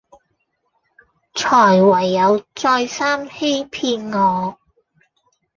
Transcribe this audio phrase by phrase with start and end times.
[1.35, 4.57] 才唯有再三欺騙我